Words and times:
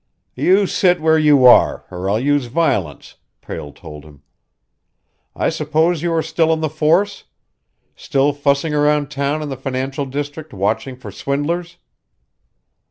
"You 0.33 0.65
sit 0.65 0.99
where 0.99 1.19
you 1.19 1.45
are, 1.45 1.85
or 1.91 2.09
I'll 2.09 2.19
use 2.19 2.47
violence!" 2.47 3.17
Prale 3.39 3.71
told 3.71 4.03
him. 4.03 4.23
"I 5.35 5.49
suppose 5.49 6.01
you 6.01 6.11
are 6.11 6.23
still 6.23 6.49
on 6.51 6.59
the 6.61 6.71
force? 6.71 7.25
Still 7.95 8.33
fussing 8.33 8.73
around 8.73 9.09
down 9.09 9.43
in 9.43 9.49
the 9.49 9.55
financial 9.57 10.07
district 10.07 10.55
watching 10.55 10.95
for 10.95 11.11
swindlers?" 11.11 11.77